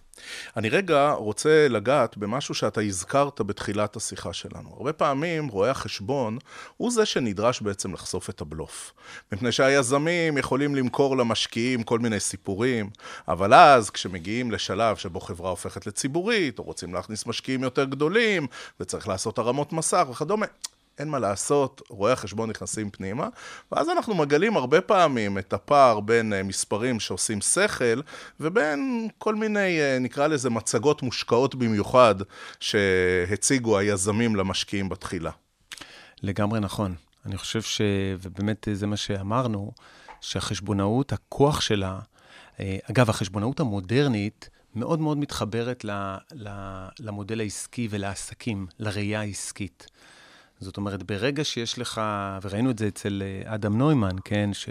אני 0.57 0.69
רגע 0.69 1.11
רוצה 1.11 1.67
לגעת 1.67 2.17
במשהו 2.17 2.53
שאתה 2.53 2.81
הזכרת 2.81 3.41
בתחילת 3.41 3.95
השיחה 3.95 4.33
שלנו. 4.33 4.73
הרבה 4.77 4.93
פעמים 4.93 5.47
רואה 5.47 5.71
החשבון 5.71 6.37
הוא 6.77 6.91
זה 6.91 7.05
שנדרש 7.05 7.61
בעצם 7.61 7.93
לחשוף 7.93 8.29
את 8.29 8.41
הבלוף. 8.41 8.93
מפני 9.31 9.51
שהיזמים 9.51 10.37
יכולים 10.37 10.75
למכור 10.75 11.17
למשקיעים 11.17 11.83
כל 11.83 11.99
מיני 11.99 12.19
סיפורים, 12.19 12.89
אבל 13.27 13.53
אז 13.53 13.89
כשמגיעים 13.89 14.51
לשלב 14.51 14.97
שבו 14.97 15.19
חברה 15.19 15.49
הופכת 15.49 15.87
לציבורית, 15.87 16.59
או 16.59 16.63
רוצים 16.63 16.93
להכניס 16.93 17.25
משקיעים 17.25 17.63
יותר 17.63 17.83
גדולים, 17.83 18.47
וצריך 18.79 19.07
לעשות 19.07 19.37
הרמות 19.37 19.73
מסך 19.73 20.05
וכדומה, 20.11 20.45
אין 20.99 21.09
מה 21.09 21.19
לעשות, 21.19 21.81
רואי 21.89 22.11
החשבון 22.11 22.49
נכנסים 22.49 22.89
פנימה, 22.89 23.27
ואז 23.71 23.89
אנחנו 23.89 24.15
מגלים 24.15 24.57
הרבה 24.57 24.81
פעמים 24.81 25.37
את 25.37 25.53
הפער 25.53 25.99
בין 25.99 26.33
אה, 26.33 26.43
מספרים 26.43 26.99
שעושים 26.99 27.41
שכל, 27.41 28.01
ובין 28.39 29.07
כל 29.17 29.35
מיני, 29.35 29.81
אה, 29.81 29.97
נקרא 29.99 30.27
לזה, 30.27 30.49
מצגות 30.49 31.03
מושקעות 31.03 31.55
במיוחד, 31.55 32.15
שהציגו 32.59 33.77
היזמים 33.77 34.35
למשקיעים 34.35 34.89
בתחילה. 34.89 35.31
לגמרי 36.23 36.59
נכון. 36.59 36.95
אני 37.25 37.37
חושב 37.37 37.61
ש... 37.61 37.81
ובאמת 38.21 38.67
זה 38.73 38.87
מה 38.87 38.97
שאמרנו, 38.97 39.71
שהחשבונאות, 40.21 41.13
הכוח 41.13 41.61
שלה, 41.61 41.99
אה, 42.59 42.77
אגב, 42.91 43.09
החשבונאות 43.09 43.59
המודרנית, 43.59 44.49
מאוד 44.75 44.99
מאוד 44.99 45.17
מתחברת 45.17 45.85
למודל 46.99 47.39
העסקי 47.39 47.87
ולעסקים, 47.91 48.67
לראייה 48.79 49.19
העסקית. 49.19 49.87
זאת 50.59 50.77
אומרת, 50.77 51.03
ברגע 51.03 51.43
שיש 51.43 51.79
לך, 51.79 52.01
וראינו 52.41 52.71
את 52.71 52.79
זה 52.79 52.87
אצל 52.87 53.23
אה, 53.25 53.55
אדם 53.55 53.77
נוימן, 53.77 54.15
כן, 54.25 54.49
ש... 54.53 54.69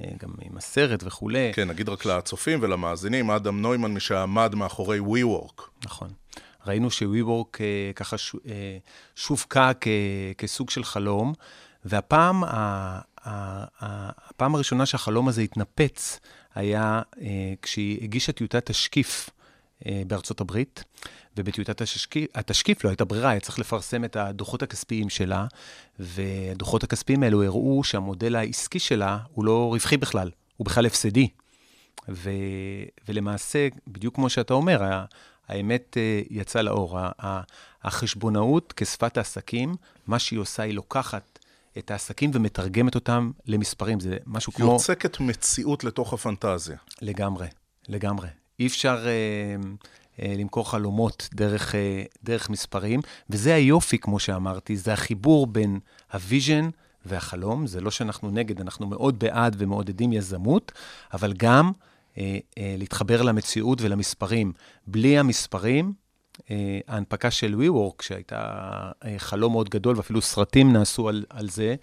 אה, 0.00 0.10
גם 0.18 0.30
עם 0.42 0.56
הסרט 0.56 1.02
וכולי. 1.06 1.52
כן, 1.54 1.68
נגיד 1.68 1.88
רק 1.88 2.04
לצופים 2.04 2.58
ולמאזינים, 2.62 3.30
אדם 3.30 3.62
נוימן, 3.62 3.94
מי 3.94 4.00
שעמד 4.00 4.54
מאחורי 4.54 4.98
WeWork. 5.00 5.62
נכון. 5.84 6.10
ראינו 6.66 6.90
ש-WeWork 6.90 7.58
אה, 7.60 7.90
ככה 7.94 8.16
שווקה 9.16 9.70
כסוג 10.38 10.70
של 10.70 10.84
חלום, 10.84 11.34
והפעם, 11.84 12.42
הפעם 13.80 14.54
הראשונה 14.54 14.86
שהחלום 14.86 15.28
הזה 15.28 15.42
התנפץ 15.42 16.20
היה 16.54 17.02
כשהיא 17.62 18.02
הגישה 18.02 18.32
טיוטת 18.32 18.66
תשקיף 18.66 19.30
בארצות 20.06 20.40
הברית. 20.40 20.84
ובטיוטת 21.36 21.80
התשקיף, 21.80 22.30
התשקיף 22.34 22.84
לא 22.84 22.90
הייתה 22.90 23.04
ברירה, 23.04 23.30
היה 23.30 23.40
צריך 23.40 23.58
לפרסם 23.58 24.04
את 24.04 24.16
הדוחות 24.16 24.62
הכספיים 24.62 25.08
שלה, 25.08 25.46
והדוחות 25.98 26.84
הכספיים 26.84 27.22
האלו 27.22 27.42
הראו 27.42 27.84
שהמודל 27.84 28.36
העסקי 28.36 28.78
שלה 28.78 29.18
הוא 29.32 29.44
לא 29.44 29.68
רווחי 29.72 29.96
בכלל, 29.96 30.30
הוא 30.56 30.64
בכלל 30.64 30.86
הפסדי. 30.86 31.28
ו, 32.08 32.30
ולמעשה, 33.08 33.68
בדיוק 33.88 34.14
כמו 34.14 34.30
שאתה 34.30 34.54
אומר, 34.54 35.04
האמת 35.48 35.96
אה, 35.96 36.22
יצאה 36.30 36.62
לאור. 36.62 36.98
החשבונאות 37.82 38.72
כשפת 38.76 39.16
העסקים, 39.16 39.74
מה 40.06 40.18
שהיא 40.18 40.38
עושה, 40.38 40.62
היא 40.62 40.74
לוקחת 40.74 41.38
את 41.78 41.90
העסקים 41.90 42.30
ומתרגמת 42.34 42.94
אותם 42.94 43.30
למספרים. 43.46 44.00
זה 44.00 44.16
משהו 44.26 44.52
כמו... 44.52 44.72
יוצקת 44.72 45.20
מציאות 45.20 45.84
לתוך 45.84 46.12
הפנטזיה. 46.12 46.76
לגמרי, 47.00 47.46
לגמרי. 47.88 48.28
אי 48.58 48.66
אפשר... 48.66 49.06
אה, 49.06 49.56
אה, 50.22 50.34
למכור 50.38 50.70
חלומות 50.70 51.28
דרך, 51.34 51.74
אה, 51.74 52.02
דרך 52.24 52.50
מספרים, 52.50 53.00
וזה 53.30 53.54
היופי, 53.54 53.98
כמו 53.98 54.18
שאמרתי, 54.18 54.76
זה 54.76 54.92
החיבור 54.92 55.46
בין 55.46 55.80
ה 56.12 56.20
vision 56.20 56.68
והחלום. 57.06 57.66
זה 57.66 57.80
לא 57.80 57.90
שאנחנו 57.90 58.30
נגד, 58.30 58.60
אנחנו 58.60 58.86
מאוד 58.86 59.18
בעד 59.18 59.56
ומעודדים 59.58 60.12
יזמות, 60.12 60.72
אבל 61.12 61.32
גם 61.32 61.72
אה, 62.18 62.38
אה, 62.58 62.74
להתחבר 62.78 63.22
למציאות 63.22 63.82
ולמספרים. 63.82 64.52
בלי 64.86 65.18
המספרים, 65.18 65.92
אה, 66.50 66.80
ההנפקה 66.88 67.30
של 67.30 67.54
WeWork, 67.60 68.02
שהייתה 68.02 68.40
אה, 69.04 69.14
חלום 69.18 69.52
מאוד 69.52 69.68
גדול, 69.68 69.96
ואפילו 69.96 70.22
סרטים 70.22 70.72
נעשו 70.72 71.08
על, 71.08 71.24
על 71.30 71.48
זה, 71.48 71.74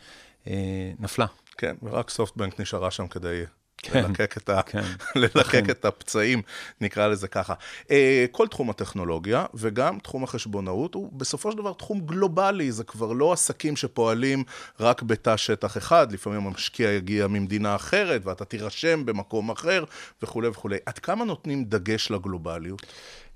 אה, 0.47 0.91
נפלה. 0.99 1.25
כן, 1.57 1.75
ורק 1.83 2.09
סופטבנק 2.09 2.59
נשארה 2.59 2.91
שם 2.91 3.07
כדי 3.07 3.43
כן, 3.81 4.03
ללקק, 4.03 4.37
את, 4.37 4.49
ה... 4.49 4.61
כן, 4.61 4.83
ללקק 5.15 5.65
כן. 5.65 5.69
את 5.69 5.85
הפצעים, 5.85 6.41
נקרא 6.81 7.07
לזה 7.07 7.27
ככה. 7.27 7.53
אה, 7.91 8.25
כל 8.31 8.47
תחום 8.47 8.69
הטכנולוגיה 8.69 9.45
וגם 9.53 9.99
תחום 9.99 10.23
החשבונאות 10.23 10.93
הוא 10.93 11.09
בסופו 11.13 11.51
של 11.51 11.57
דבר 11.57 11.73
תחום 11.73 11.99
גלובלי, 11.99 12.71
זה 12.71 12.83
כבר 12.83 13.13
לא 13.13 13.33
עסקים 13.33 13.75
שפועלים 13.75 14.43
רק 14.79 15.01
בתא 15.01 15.37
שטח 15.37 15.77
אחד, 15.77 16.11
לפעמים 16.11 16.47
המשקיע 16.47 16.91
יגיע 16.91 17.27
ממדינה 17.27 17.75
אחרת 17.75 18.25
ואתה 18.25 18.45
תירשם 18.45 19.05
במקום 19.05 19.51
אחר 19.51 19.83
וכולי 20.23 20.47
וכולי. 20.47 20.77
עד 20.85 20.99
כמה 20.99 21.25
נותנים 21.25 21.63
דגש 21.63 22.11
לגלובליות? 22.11 22.85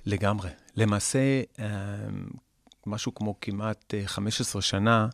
לגמרי. 0.05 0.49
למעשה, 0.75 1.41
אה, 1.59 1.65
משהו 2.85 3.15
כמו 3.15 3.35
כמעט 3.41 3.93
15 4.05 4.59
אה, 4.59 4.63
שנה, 4.63 5.07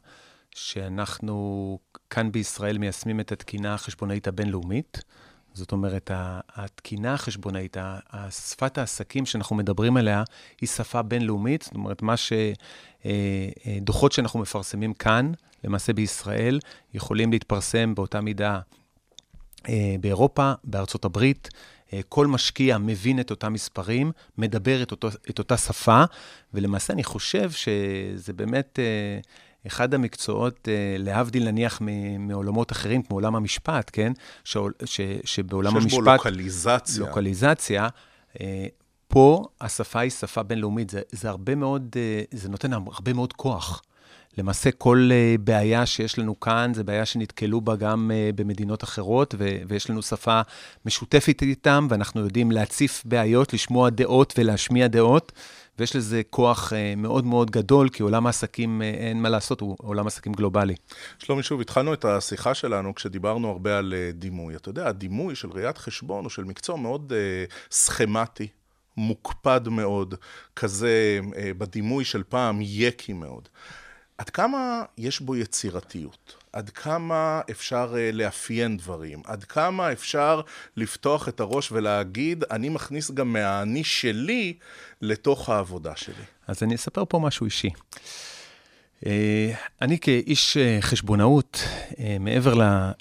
שאנחנו 0.55 1.79
כאן 2.09 2.31
בישראל 2.31 2.77
מיישמים 2.77 3.19
את 3.19 3.31
התקינה 3.31 3.73
החשבונאית 3.73 4.27
הבינלאומית. 4.27 5.01
זאת 5.53 5.71
אומרת, 5.71 6.11
התקינה 6.55 7.13
החשבונאית, 7.13 7.77
שפת 8.29 8.77
העסקים 8.77 9.25
שאנחנו 9.25 9.55
מדברים 9.55 9.97
עליה, 9.97 10.23
היא 10.61 10.69
שפה 10.69 11.01
בינלאומית. 11.01 11.61
זאת 11.61 11.75
אומרת, 11.75 12.01
מה 12.01 12.17
ש... 12.17 12.33
אה, 13.05 13.11
אה, 13.67 13.77
דוחות 13.81 14.11
שאנחנו 14.11 14.39
מפרסמים 14.39 14.93
כאן, 14.93 15.31
למעשה 15.63 15.93
בישראל, 15.93 16.59
יכולים 16.93 17.31
להתפרסם 17.31 17.95
באותה 17.95 18.21
מידה 18.21 18.59
אה, 19.69 19.95
באירופה, 20.01 20.53
בארצות 20.63 21.05
הברית. 21.05 21.49
כל 22.09 22.27
משקיע 22.27 22.77
מבין 22.77 23.19
את 23.19 23.31
אותם 23.31 23.53
מספרים, 23.53 24.11
מדבר 24.37 24.83
את, 24.83 24.91
אותו, 24.91 25.07
את 25.29 25.39
אותה 25.39 25.57
שפה, 25.57 26.03
ולמעשה 26.53 26.93
אני 26.93 27.03
חושב 27.03 27.51
שזה 27.51 28.33
באמת 28.33 28.79
אחד 29.69 29.93
המקצועות, 29.93 30.67
אה, 30.67 30.95
להבדיל 30.97 31.51
נניח 31.51 31.81
מעולמות 32.19 32.71
אחרים, 32.71 33.01
כמו 33.01 33.17
עולם 33.17 33.35
המשפט, 33.35 33.89
כן? 33.93 34.11
ש, 34.43 34.57
ש, 34.85 35.01
שבעולם 35.23 35.75
המשפט... 35.75 35.89
שיש 35.89 35.99
בו 35.99 36.01
לוקליזציה. 36.01 37.05
לוקליזציה. 37.05 37.87
אה, 38.41 38.65
פה 39.07 39.45
השפה 39.61 39.99
היא 39.99 40.11
שפה 40.11 40.43
בינלאומית, 40.43 40.89
זה, 40.89 41.01
זה 41.11 41.29
הרבה 41.29 41.55
מאוד, 41.55 41.95
אה, 41.95 42.21
זה 42.31 42.49
נותן 42.49 42.73
הרבה 42.73 43.13
מאוד 43.13 43.33
כוח. 43.33 43.81
למעשה 44.37 44.71
כל 44.71 45.09
בעיה 45.39 45.85
שיש 45.85 46.19
לנו 46.19 46.39
כאן, 46.39 46.71
זו 46.73 46.83
בעיה 46.83 47.05
שנתקלו 47.05 47.61
בה 47.61 47.75
גם 47.75 48.11
במדינות 48.35 48.83
אחרות, 48.83 49.35
ו- 49.37 49.57
ויש 49.67 49.89
לנו 49.89 50.01
שפה 50.01 50.41
משותפת 50.85 51.41
איתם, 51.41 51.87
ואנחנו 51.89 52.21
יודעים 52.21 52.51
להציף 52.51 53.03
בעיות, 53.05 53.53
לשמוע 53.53 53.89
דעות 53.89 54.33
ולהשמיע 54.37 54.87
דעות, 54.87 55.31
ויש 55.79 55.95
לזה 55.95 56.21
כוח 56.29 56.73
אה, 56.73 56.93
מאוד 56.97 57.25
מאוד 57.25 57.51
גדול, 57.51 57.89
כי 57.89 58.03
עולם 58.03 58.25
העסקים, 58.25 58.81
אה, 58.81 58.87
אין 58.89 59.21
מה 59.21 59.29
לעשות, 59.29 59.61
הוא 59.61 59.75
עולם 59.79 60.07
עסקים 60.07 60.33
גלובלי. 60.33 60.75
שלומי, 61.19 61.43
שוב, 61.43 61.61
התחלנו 61.61 61.93
את 61.93 62.05
השיחה 62.05 62.53
שלנו 62.53 62.95
כשדיברנו 62.95 63.49
הרבה 63.49 63.77
על 63.77 63.93
אה, 63.97 64.11
דימוי. 64.13 64.55
אתה 64.55 64.69
יודע, 64.69 64.87
הדימוי 64.87 65.35
של 65.35 65.49
ראיית 65.51 65.77
חשבון 65.77 66.23
הוא 66.23 66.29
של 66.29 66.43
מקצוע 66.43 66.77
מאוד 66.77 67.13
אה, 67.15 67.45
סכמטי, 67.71 68.47
מוקפד 68.97 69.69
מאוד, 69.69 70.15
כזה 70.55 71.19
אה, 71.35 71.51
בדימוי 71.57 72.05
של 72.05 72.23
פעם 72.29 72.59
יקי 72.61 73.13
מאוד. 73.13 73.49
עד 74.19 74.29
כמה 74.29 74.83
יש 74.97 75.19
בו 75.19 75.35
יצירתיות? 75.35 76.35
עד 76.53 76.69
כמה 76.69 77.41
אפשר 77.51 77.93
אה, 77.97 78.11
לאפיין 78.13 78.77
דברים? 78.77 79.21
עד 79.25 79.43
כמה 79.43 79.91
אפשר 79.91 80.41
לפתוח 80.77 81.27
את 81.29 81.39
הראש 81.39 81.71
ולהגיד, 81.71 82.43
אני 82.51 82.69
מכניס 82.69 83.11
גם 83.11 83.33
מהאני 83.33 83.83
שלי 83.83 84.53
לתוך 85.01 85.49
העבודה 85.49 85.95
שלי? 85.95 86.23
אז 86.47 86.63
אני 86.63 86.75
אספר 86.75 87.03
פה 87.09 87.19
משהו 87.19 87.45
אישי. 87.45 87.69
אה, 89.05 89.53
אני 89.81 89.99
כאיש 89.99 90.57
אה, 90.57 90.77
חשבונאות, 90.81 91.63
מעבר 92.19 92.53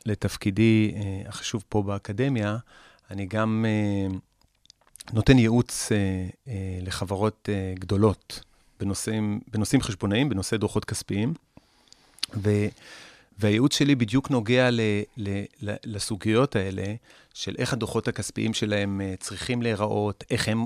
לתפקידי 0.06 0.94
החשוב 1.26 1.64
פה 1.68 1.82
באקדמיה, 1.82 2.56
אני 3.10 3.26
גם 3.26 3.64
נותן 5.12 5.38
ייעוץ 5.38 5.92
לחברות 6.82 7.48
גדולות 7.74 8.40
בנושאים, 8.80 9.40
בנושאים 9.52 9.82
חשבונאיים, 9.82 10.28
בנושאי 10.28 10.58
דוחות 10.58 10.84
כספיים. 10.84 11.34
ו, 12.34 12.50
והייעוץ 13.38 13.78
שלי 13.78 13.94
בדיוק 13.94 14.30
נוגע 14.30 14.70
ל, 14.70 14.80
ל, 15.16 15.28
ל, 15.62 15.74
לסוגיות 15.84 16.56
האלה, 16.56 16.94
של 17.34 17.54
איך 17.58 17.72
הדוחות 17.72 18.08
הכספיים 18.08 18.54
שלהם 18.54 19.00
אה, 19.00 19.14
צריכים 19.20 19.62
להיראות, 19.62 20.24
איך 20.30 20.48
הם, 20.48 20.64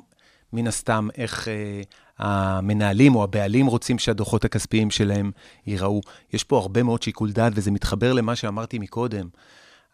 מן 0.52 0.66
הסתם, 0.66 1.08
איך 1.16 1.48
אה, 1.48 1.82
המנהלים 2.18 3.14
או 3.14 3.24
הבעלים 3.24 3.66
רוצים 3.66 3.98
שהדוחות 3.98 4.44
הכספיים 4.44 4.90
שלהם 4.90 5.30
ייראו. 5.66 6.00
יש 6.32 6.44
פה 6.44 6.58
הרבה 6.58 6.82
מאוד 6.82 7.02
שיקול 7.02 7.32
דעת, 7.32 7.52
וזה 7.56 7.70
מתחבר 7.70 8.12
למה 8.12 8.36
שאמרתי 8.36 8.78
מקודם. 8.78 9.28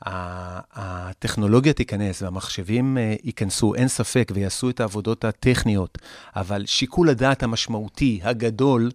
הטכנולוגיה 0.06 1.72
תיכנס 1.72 2.22
והמחשבים 2.22 2.98
אה, 2.98 3.14
ייכנסו, 3.24 3.74
אין 3.74 3.88
ספק, 3.88 4.32
ויעשו 4.34 4.70
את 4.70 4.80
העבודות 4.80 5.24
הטכניות, 5.24 5.98
אבל 6.36 6.66
שיקול 6.66 7.08
הדעת 7.08 7.42
המשמעותי, 7.42 8.20
הגדול, 8.22 8.90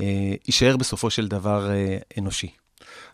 אה, 0.00 0.04
יישאר 0.46 0.76
בסופו 0.76 1.10
של 1.10 1.28
דבר 1.28 1.70
אה, 1.70 1.96
אנושי. 2.18 2.48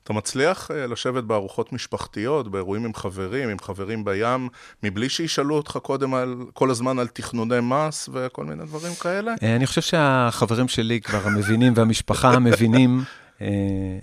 אתה 0.04 0.12
מצליח 0.12 0.70
לשבת 0.70 1.24
בארוחות 1.24 1.72
משפחתיות, 1.72 2.50
באירועים 2.50 2.84
עם 2.84 2.94
חברים, 2.94 3.48
עם 3.48 3.58
חברים 3.58 4.04
בים, 4.04 4.48
מבלי 4.82 5.08
שישאלו 5.08 5.56
אותך 5.56 5.78
קודם 5.82 6.14
על, 6.14 6.36
כל 6.54 6.70
הזמן 6.70 6.98
על 6.98 7.06
תכנוני 7.06 7.60
מס 7.62 8.08
וכל 8.12 8.44
מיני 8.44 8.64
דברים 8.64 8.94
כאלה? 8.94 9.34
אני 9.42 9.66
חושב 9.66 9.80
שהחברים 9.80 10.68
שלי 10.68 11.00
כבר 11.00 11.20
המבינים 11.24 11.72
והמשפחה 11.76 12.38
מבינים, 12.38 13.00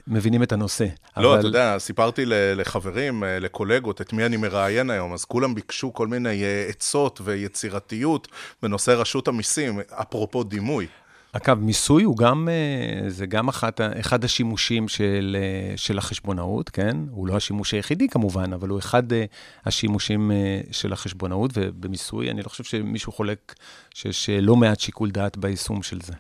מבינים 0.08 0.44
את 0.44 0.52
הנושא. 0.52 0.86
לא, 1.18 1.40
אתה 1.40 1.48
יודע, 1.48 1.76
סיפרתי 1.80 2.24
לחברים, 2.28 3.24
אה, 3.24 3.40
לקולגות, 3.40 4.02
את 4.02 4.14
מי 4.14 4.26
אני 4.26 4.38
מראיין 4.38 4.90
היום, 4.90 5.14
אז 5.14 5.26
כולם 5.26 5.56
ביקשו 5.56 5.94
כל 5.94 6.08
מיני 6.08 6.44
אה, 6.44 6.66
עצות 6.70 7.22
ויצירתיות 7.24 8.28
בנושא 8.64 8.92
רשות 8.92 9.28
המיסים, 9.28 9.80
אפרופו 9.92 10.44
דימוי. 10.44 10.88
אגב, 11.34 11.60
מיסוי 11.60 12.04
הוא 12.04 12.18
גם, 12.18 12.50
אה, 12.52 13.10
זה 13.10 13.26
גם 13.26 13.48
אחת, 13.48 13.82
אחד 13.82 14.24
השימושים 14.24 14.88
של, 14.88 15.38
אה, 15.40 15.78
של 15.78 15.98
החשבונאות, 15.98 16.70
כן? 16.70 16.98
הוא 17.12 17.28
לא 17.28 17.36
השימוש 17.36 17.74
היחידי 17.74 18.08
כמובן, 18.08 18.54
אבל 18.54 18.70
הוא 18.70 18.80
אחד 18.80 19.14
אה, 19.14 19.26
השימושים 19.66 20.32
אה, 20.32 20.62
של 20.72 20.94
החשבונאות, 20.94 21.52
ובמיסוי 21.54 22.32
אני 22.32 22.42
לא 22.42 22.50
חושב 22.50 22.64
שמישהו 22.64 23.12
חולק 23.12 23.56
שיש 23.94 24.30
אה, 24.30 24.42
לא 24.42 24.56
מעט 24.56 24.80
שיקול 24.80 25.12
דעת 25.12 25.38
ביישום 25.38 25.84
של 25.84 26.00
זה. 26.02 26.14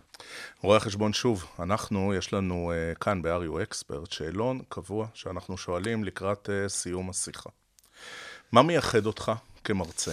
רואה 0.61 0.79
חשבון, 0.79 1.13
שוב, 1.13 1.45
אנחנו, 1.59 2.13
יש 2.13 2.33
לנו 2.33 2.71
uh, 2.71 2.99
כאן 2.99 3.21
ב-RU 3.21 3.69
Expert 3.69 4.15
שאלון 4.15 4.59
קבוע 4.69 5.07
שאנחנו 5.13 5.57
שואלים 5.57 6.03
לקראת 6.03 6.49
uh, 6.49 6.69
סיום 6.69 7.09
השיחה. 7.09 7.49
מה 8.51 8.61
מייחד 8.61 9.05
אותך 9.05 9.31
כמרצה? 9.63 10.11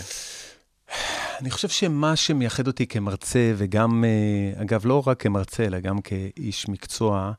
אני 1.41 1.51
חושב 1.51 1.69
שמה 1.69 2.17
שמייחד 2.17 2.67
אותי 2.67 2.87
כמרצה, 2.87 3.53
וגם, 3.57 4.05
אה, 4.05 4.63
אגב, 4.63 4.87
לא 4.87 5.03
רק 5.07 5.23
כמרצה, 5.23 5.65
אלא 5.65 5.81
גם 5.81 6.01
כאיש 6.01 6.69
מקצוע, 6.69 7.33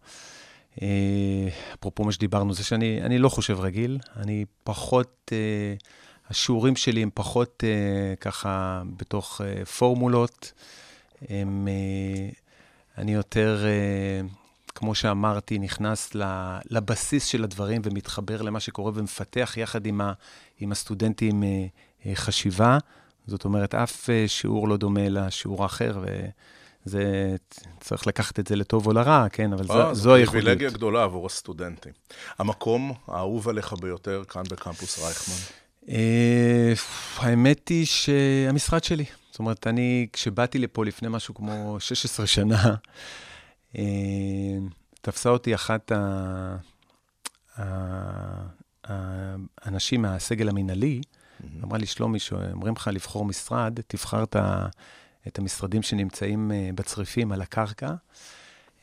אה, 0.82 1.47
אפרופו 1.73 2.04
מה 2.04 2.12
שדיברנו, 2.12 2.54
זה 2.54 2.63
שאני 2.63 3.01
אני 3.01 3.17
לא 3.17 3.30
חושב 3.30 3.60
רגיל, 3.60 3.97
אני 4.15 4.45
פחות, 4.63 5.32
אה, 5.32 5.73
השיעורים 6.30 6.75
שלי 6.75 7.04
הם 7.04 7.10
פחות 7.13 7.63
אה, 7.67 8.15
ככה 8.15 8.82
בתוך 8.97 9.41
אה, 9.41 9.65
פורמולות, 9.65 10.51
הם, 11.30 11.67
אה, 11.67 12.30
אני 12.99 13.13
יותר, 13.13 13.65
אה, 13.65 14.27
כמו 14.75 14.95
שאמרתי, 14.95 15.59
נכנס 15.59 16.12
לבסיס 16.69 17.25
של 17.25 17.43
הדברים 17.43 17.81
ומתחבר 17.83 18.41
למה 18.41 18.59
שקורה 18.59 18.91
ומפתח 18.95 19.53
יחד 19.57 19.85
עם, 19.85 20.01
ה, 20.01 20.13
עם 20.59 20.71
הסטודנטים 20.71 21.43
אה, 21.43 21.65
אה, 22.05 22.15
חשיבה. 22.15 22.77
זאת 23.27 23.45
אומרת, 23.45 23.75
אף 23.75 24.09
שיעור 24.27 24.67
לא 24.67 24.77
דומה 24.77 25.09
לשיעור 25.09 25.63
האחר, 25.63 25.99
וזה, 26.85 27.35
צריך 27.79 28.07
לקחת 28.07 28.39
את 28.39 28.47
זה 28.47 28.55
לטוב 28.55 28.88
או 28.88 28.93
לרע, 28.93 29.29
כן? 29.29 29.53
אבל 29.53 29.63
זו, 29.63 29.95
זו 29.95 30.15
הייחודיות. 30.15 30.43
פריבילגיה 30.43 30.69
גדולה 30.69 31.03
עבור 31.03 31.25
הסטודנטים. 31.25 31.91
המקום 32.39 32.93
האהוב 33.07 33.49
עליך 33.49 33.73
ביותר 33.73 34.23
כאן 34.29 34.43
בקמפוס 34.43 34.99
רייכמן. 34.99 35.35
האמת 37.17 37.67
היא 37.67 37.85
שהמשרד 37.85 38.83
שלי, 38.83 39.05
זאת 39.39 39.41
אומרת, 39.41 39.67
אני, 39.67 40.08
כשבאתי 40.13 40.60
לפה 40.60 40.86
לפני 40.86 41.08
משהו 41.12 41.34
כמו 41.34 41.80
16 41.80 42.28
שנה, 42.28 42.75
אה, 43.78 43.84
תפסה 45.02 45.30
אותי 45.30 45.56
אחת 45.56 45.91
האנשים 48.84 50.02
מהסגל 50.02 50.49
המינהלי, 50.49 51.02
אמרה 51.63 51.78
לי, 51.78 51.86
שלומי, 51.86 52.19
שאומרים 52.19 52.73
לך 52.73 52.89
לבחור 52.93 53.25
משרד, 53.25 53.80
תבחר 53.88 54.23
את, 54.23 54.36
ה, 54.36 54.67
את 55.28 55.39
המשרדים 55.39 55.82
שנמצאים 55.82 56.52
אה, 56.52 56.69
בצריפים 56.75 57.32
על 57.32 57.41
הקרקע, 57.41 57.93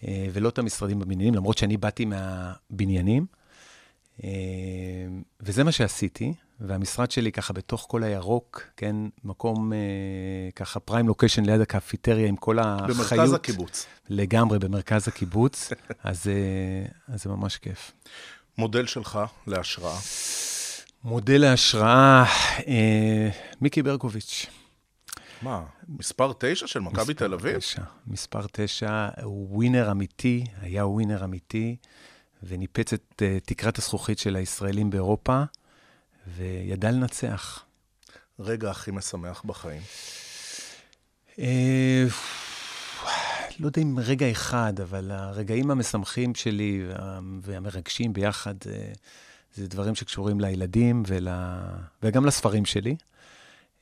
אה, 0.05 0.27
ולא 0.33 0.49
את 0.49 0.59
המשרדים 0.59 0.99
בבניינים, 0.99 1.35
למרות 1.35 1.59
שאני 1.59 1.77
באתי 1.77 2.05
מהבניינים. 2.05 3.27
וזה 5.41 5.65
מה 5.65 5.73
שעשיתי, 5.73 6.33
והמשרד 6.61 7.11
שלי 7.11 7.33
ככה 7.33 7.53
בתוך 7.53 7.87
כל 7.89 8.03
הירוק, 8.03 8.63
כן, 8.77 8.97
מקום 9.25 9.73
אה, 9.73 9.79
ככה 10.57 10.81
פריים 10.81 11.09
לוקיישן 11.09 11.45
ליד 11.45 11.61
הקפיטריה 11.61 12.29
עם 12.29 12.37
כל 12.37 12.59
החיות. 12.59 12.91
במרכז 12.91 13.33
הקיבוץ. 13.33 13.87
לגמרי 14.09 14.59
במרכז 14.59 15.09
הקיבוץ, 15.09 15.73
אז, 16.05 16.27
אה, 16.27 17.15
אז 17.15 17.23
זה 17.23 17.31
ממש 17.31 17.57
כיף. 17.57 17.93
מודל 18.59 18.87
שלך 18.87 19.19
להשראה. 19.47 19.99
מודל 21.05 21.41
להשראה, 21.41 22.25
אה, 22.67 23.29
מיקי 23.61 23.83
ברקוביץ'. 23.83 24.47
מה, 25.43 25.63
מספר 25.89 26.33
תשע 26.39 26.67
של 26.67 26.81
מכבי 26.81 27.15
תל 27.15 27.35
אביב? 27.35 27.59
תשע. 27.59 27.83
מספר 28.07 28.41
תשע, 28.53 29.09
הוא 29.23 29.49
ווינר 29.51 29.91
אמיתי, 29.91 30.45
היה 30.61 30.87
ווינר 30.87 31.25
אמיתי, 31.25 31.77
וניפץ 32.43 32.93
את 32.93 33.23
אה, 33.23 33.39
תקרת 33.43 33.79
הזכוכית 33.79 34.19
של 34.19 34.37
הישראלים 34.37 34.91
באירופה, 34.91 35.43
וידע 36.27 36.91
לנצח. 36.91 37.65
רגע 38.39 38.71
הכי 38.71 38.91
משמח 38.91 39.43
בחיים. 39.45 39.83
אה, 41.39 42.05
לא 43.59 43.67
יודע 43.67 43.83
אם 43.83 43.99
רגע 43.99 44.31
אחד, 44.31 44.81
אבל 44.83 45.11
הרגעים 45.11 45.71
המשמחים 45.71 46.35
שלי 46.35 46.87
וה- 46.89 47.19
והמרגשים 47.43 48.13
ביחד, 48.13 48.55
זה, 48.65 48.93
זה 49.55 49.69
דברים 49.69 49.95
שקשורים 49.95 50.41
לילדים 50.41 51.03
ול, 51.07 51.29
וגם 52.03 52.27
לספרים 52.27 52.65
שלי. 52.65 52.97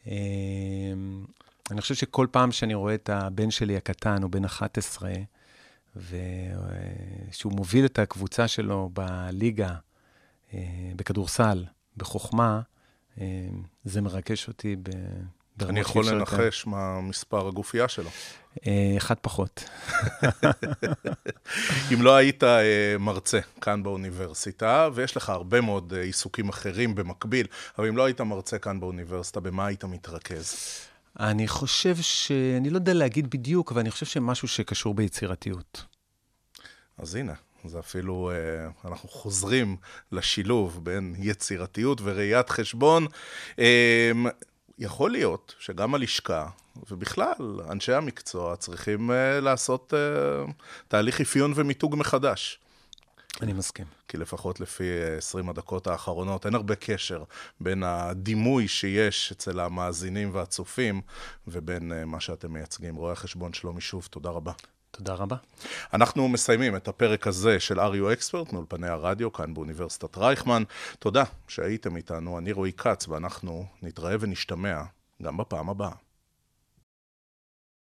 אה, 0.07 0.12
אני 1.70 1.80
חושב 1.80 1.94
שכל 1.94 2.26
פעם 2.30 2.52
שאני 2.52 2.74
רואה 2.74 2.94
את 2.94 3.11
הבן 3.11 3.50
שלי 3.50 3.76
הקטן, 3.76 4.22
הוא 4.22 4.30
בן 4.30 4.44
11, 4.44 5.11
ושהוא 5.96 7.52
מוביל 7.52 7.85
את 7.85 7.98
הקבוצה 7.98 8.48
שלו 8.48 8.90
בליגה, 8.92 9.74
אה, 10.54 10.59
בכדורסל, 10.96 11.64
בחוכמה, 11.96 12.61
אה, 13.20 13.48
זה 13.85 14.00
מרגש 14.00 14.48
אותי 14.48 14.76
ב... 14.76 14.90
ברמות 15.57 15.70
אני 15.70 15.80
יכול. 15.80 16.04
לנחש 16.09 16.66
מה 16.66 17.00
מספר 17.00 17.48
הגופייה 17.48 17.88
שלו. 17.88 18.11
אה, 18.66 18.94
אחד 18.96 19.14
פחות. 19.20 19.64
אם 21.94 22.02
לא 22.02 22.16
היית 22.16 22.44
אה, 22.44 22.96
מרצה 22.98 23.40
כאן 23.61 23.83
באוניברסיטה, 23.83 24.88
ויש 24.94 25.16
לך 25.16 25.28
הרבה 25.28 25.61
מאוד 25.61 25.92
אה, 25.96 26.02
עיסוקים 26.02 26.48
אחרים 26.48 26.94
במקביל, 26.94 27.46
אבל 27.78 27.88
אם 27.88 27.96
לא 27.96 28.04
היית 28.04 28.20
מרצה 28.20 28.59
כאן 28.59 28.80
באוניברסיטה, 28.80 29.40
במה 29.40 29.66
היית 29.66 29.85
מתרכז? 29.85 30.54
אני 31.20 31.48
חושב 31.48 31.96
ש... 31.96 32.33
אני 32.57 32.70
לא 32.70 32.76
יודע 32.76 32.94
להגיד 32.94 33.30
בדיוק, 33.30 33.72
אבל 33.72 33.80
אני 33.80 33.90
חושב 33.90 34.07
שמשהו 34.07 34.48
שקשור 34.48 34.94
ביצירתיות. 34.94 35.85
אז 36.98 37.14
הנה, 37.14 37.35
זה 37.66 37.79
אפילו, 37.79 38.31
אה, 38.31 38.90
אנחנו 38.90 39.09
חוזרים 39.09 39.77
לשילוב 40.12 40.85
בין 40.85 41.14
יצירתיות 41.18 42.00
וראיית 42.03 42.50
חשבון. 42.50 43.07
אה, 43.59 44.12
יכול 44.79 45.11
להיות 45.11 45.55
שגם 45.59 45.94
הלשכה, 45.94 46.48
ובכלל, 46.90 47.61
אנשי 47.70 47.92
המקצוע 47.92 48.57
צריכים 48.57 49.11
אה, 49.11 49.40
לעשות 49.40 49.94
אה, 49.94 50.53
תהליך 50.88 51.20
אפיון 51.20 51.53
ומיתוג 51.57 51.96
מחדש. 51.96 52.61
אני 53.42 53.53
מסכים. 53.53 53.87
כי 54.09 54.16
לפחות 54.16 54.61
לפי 54.61 54.85
אה, 54.85 55.16
20 55.16 55.48
הדקות 55.48 55.87
האחרונות, 55.87 56.46
אין 56.46 56.55
הרבה 56.55 56.74
קשר 56.74 57.24
בין 57.61 57.83
הדימוי 57.83 58.68
שיש 58.68 59.33
אצל 59.33 59.61
המאזינים 59.61 60.35
והצופים, 60.35 61.00
ובין 61.48 61.92
מה 62.07 62.20
שאתם 62.20 62.53
מייצגים. 62.53 62.96
רואה 62.96 63.12
החשבון 63.12 63.53
שלומי 63.53 63.81
שוב, 63.81 64.09
תודה 64.11 64.31
רבה. 64.31 64.53
תודה 64.96 65.14
רבה. 65.14 65.37
אנחנו 65.94 66.28
מסיימים 66.28 66.76
את 66.76 66.88
הפרק 66.88 67.26
הזה 67.26 67.61
של 67.61 67.80
אריו 67.80 68.12
אקספרט 68.12 68.52
מאולפני 68.52 68.88
הרדיו 68.88 69.33
כאן 69.33 69.54
באוניברסיטת 69.54 70.18
רייכמן. 70.18 70.62
תודה 70.98 71.24
שהייתם 71.48 71.96
איתנו, 71.96 72.38
אני 72.38 72.52
רועי 72.52 72.72
כץ, 72.72 73.09
ואנחנו 73.09 73.66
נתראה 73.83 74.16
ונשתמע 74.20 74.83
גם 75.22 75.37
בפעם 75.37 75.68
הבאה. 75.68 76.03